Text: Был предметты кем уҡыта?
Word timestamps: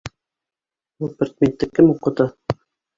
Был 1.05 1.13
предметты 1.21 1.71
кем 1.77 1.95
уҡыта? 1.95 2.31